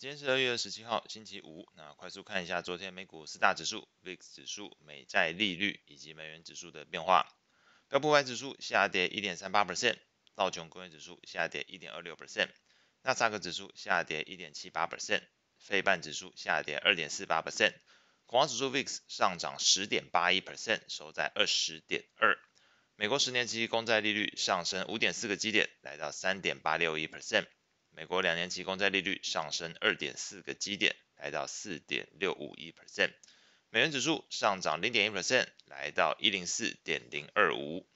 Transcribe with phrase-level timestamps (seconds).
[0.00, 1.68] 今天是二月二十七号，星期五。
[1.76, 7.26] 那快速看一下昨天美股四大指数、VIX 指数、美债利率以及美元指数的变化。
[7.90, 9.98] 标普五百指数下跌一点三八 percent，
[10.34, 12.48] 道琼工业指数下跌一点二六 percent，
[13.02, 15.20] 纳斯达克指数下跌一点七八 percent，
[15.58, 17.74] 费半指数下跌二点四八 percent，
[18.24, 22.38] 恐慌指数 VIX 上涨十点八一 percent，收在二十点二。
[22.96, 27.46] 美国十年期公债利率上升五点四个基点，来到三点八六一 percent。
[27.94, 33.12] 美国两年期公债利率上升二点四个基点，来到四点六五一 percent。
[33.70, 37.86] 美元指数上涨零点一 percent，来到一零四点零二五。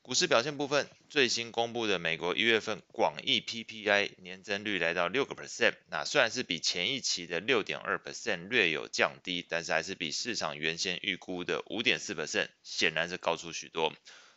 [0.00, 5.74] 股市表现部分，最新公布的美国一月份广义 PPI 年增率来到六个 percent。
[5.88, 13.94] 那虽然是比前一期的六点二 percent 略有降低，但是还是比市场原先预估的五点四 percent 显然是高出许多。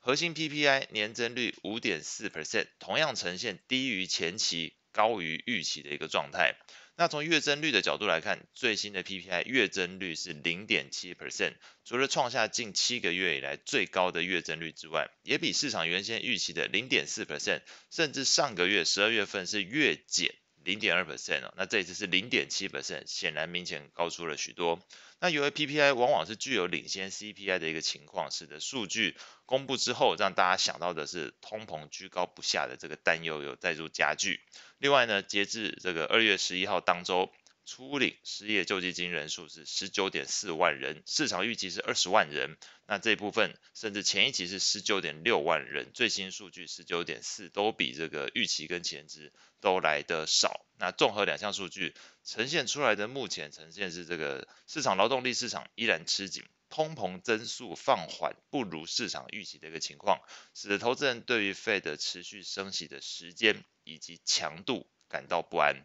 [0.00, 4.74] 核心 PPI 年增率五点四 percent，同样呈现低于前期。
[4.90, 6.56] 高于预期的一个状态。
[6.96, 21.54] 那从月增率的角度来看，最新的 PPI 月增率是零点七 percent，除了创下近七个月以来最高的月增率之外，也比市场原先预期的零点四 percent，甚至上个月十二月份是月减零点二 percent 哦。
[21.56, 24.80] 那这一次是零点七 percent，显然明显高出了许多。
[25.20, 34.40] 那由于 PPI 往往是具有领先 CPI 的一个情况，使得数据公布之后，让大家想到的是通膨居高不下的这个担忧有再度加剧。
[34.78, 37.32] 另外呢，截至这个二月十一号当周，
[37.68, 42.56] 初领失业救济金人数是十九点四万人，市场预期是二十万人。
[42.86, 50.64] 那这部分甚至前一期是十九点六万人，最新数据十九点四，都比这个预期跟前值都来得少。
[50.78, 60.22] 那综合两项数据呈现出来的，目前呈现是这个市场劳动力市场依然吃紧，通膨增速放缓不如市场预期的一个情况，
[60.54, 65.84] 使得投资人对于 Fed 持续升息的时间以及强度感到不安。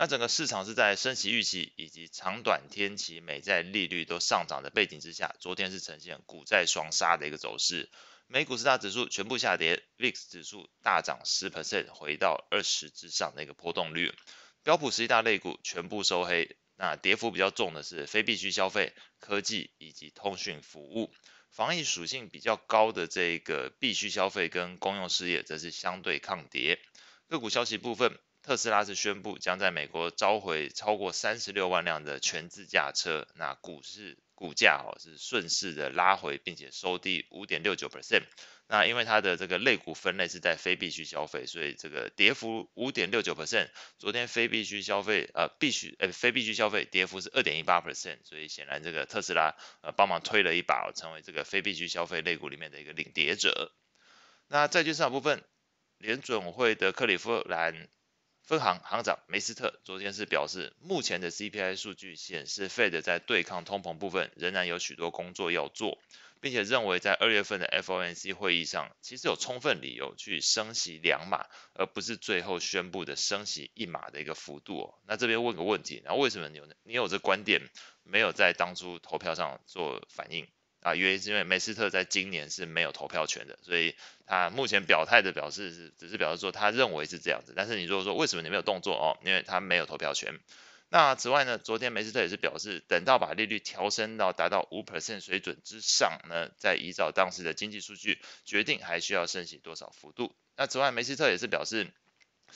[0.00, 7.90] 那整个市场是在升息预期以及长短天期美债利率都上涨的背景之下，昨天是呈现股债双杀的一个走势。
[8.26, 14.14] 美股四大指数全部下跌，VIX 指数大涨十 percent，回到二十之上的一个波动率。
[14.62, 21.12] 标普十一大类股全部收黑，那跌幅比较重的是非必需消费、科技以及通讯服务。
[21.50, 26.80] 防疫属性比较高的这个必需消费跟公用事业则是相对抗跌。
[27.28, 34.18] 个股消息部分，特斯拉是宣布将在美国召回超过三十六万辆的全自驾车，那股市。
[34.40, 38.22] 股价哦是顺势的拉回，并且收低五点六九 percent。
[38.68, 43.68] 那因为它的这个类股分类是在非必需消费，所以这个跌幅五点六九 percent。
[43.98, 53.74] 昨天非必需消费呃必须呃非必需消费跌幅是二点一八 percent，所以显然这个特斯拉呃帮忙推了一把，成为这个非必需消费类股里面的一个领跌者。
[54.48, 55.44] 那债券市场部分，
[55.98, 57.90] 联准会的克利夫兰。
[58.50, 66.00] 分行行长梅斯特昨天是表示，目前的 CPI 数据显示，Fed 在对抗通膨部分仍然有许多工作要做，
[66.40, 74.98] 并且认为在二月份的 FOMC 会议上，其实有充分理由去升息两码，而不是最后宣布的升息一码的一个幅度哦。
[75.06, 77.62] 那这边问个问题，那为什么你有你有这观点，
[78.02, 80.48] 没有在当初投票上做反应？
[80.82, 83.94] 啊，原因是因为梅斯特在今年是没有投票权的，所以
[84.26, 87.52] 他目前表态的表示是，只是表示说他认为是这样子。
[87.54, 89.18] 但是你如果说为什么你没有动作哦？
[89.24, 90.38] 因为他没有投票权。
[90.88, 100.34] 那此外呢，昨天梅斯特也是表示，等到把利率调升到达到五 percent 水准之上呢，再依照当时的经济数据决定还需要升息多少幅度。
[100.56, 101.86] 那此外，梅斯特也是表示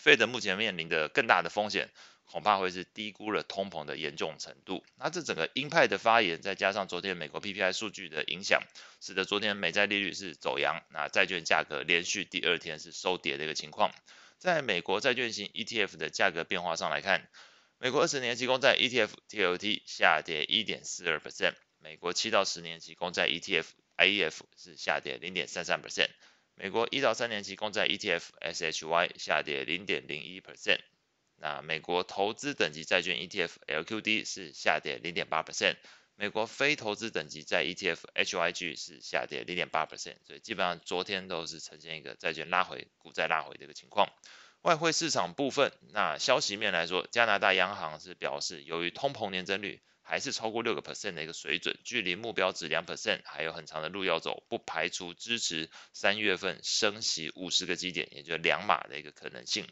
[0.02, 1.90] ，Fed 目前面临的更大的风险。
[2.24, 4.84] 恐怕会是低估了通膨的严重程度。
[4.96, 8.62] 那这整个鹰派的发言，再加上昨天美国 PPI 数据的影响，
[9.00, 13.92] 使得昨天美债利率是走扬，那债券价格连续第二天是收跌的一个情况。
[14.38, 17.28] 在美国债券型 ETF 的价格变化上来看，
[17.78, 26.08] 美国二十年期公债 ETF TLT 下跌一点四二 percent，美国七到十年期公债 ETF IEF 是下跌零点三三 percent，
[26.56, 30.80] 美国一到三年期公债 ETF SHY 下跌零点零一 percent。
[31.36, 35.76] 那美国投资等级债券 ETF LQD 是下跌零点八 percent，
[36.16, 44.08] 美国非投资等级债 ETF HYG 是下跌零点八 percent，所以基本上昨天都是呈现一个债券拉回、股债拉回的一个情况。
[44.62, 59.66] 外汇市场部分，那消息面来说，加拿大央行是表示，由于通膨年增率还是超过六个 percent 的一个水准，距离目标值两 percent 还有很长的路要走，不排除支持三月份升息五十个基点，也就是两码的一个可能性。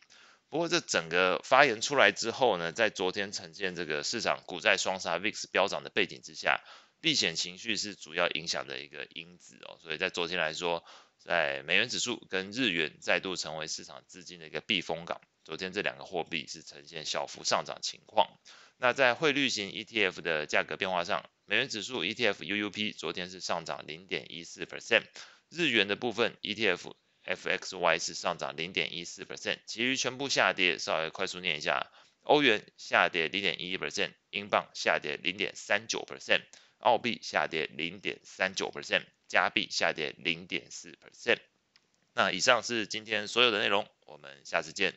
[0.53, 6.61] 不过这整个发言出来之后呢，在昨天呈现这个市场股债双杀 VIX 飙涨的背景之下，
[7.01, 9.79] 避险情绪是主要影响的一个因子哦。
[9.81, 10.85] 所以在昨天来说，
[11.17, 15.23] 在美元指数跟日元再度成为市场资金的一个避风港。
[15.43, 18.29] 昨天这两个货币是呈现小幅上涨情况。
[18.77, 25.05] 那在汇率型 ETF 的价格变化上，美元指数 ETF UUP 昨天是上涨零点一四 percent，
[25.49, 26.93] 日元的部分 ETF
[27.35, 30.79] FXY 是上涨零点一四 percent，其余全部下跌。
[30.79, 31.91] 稍微快速念一下：
[32.23, 36.43] 欧元下跌零点一 percent，英镑下跌零点三九 percent，
[36.79, 41.39] 澳币下跌零点三九 percent，加币下跌零点四 percent。
[42.15, 44.95] 那以上是今天所有的内容，我们下次见。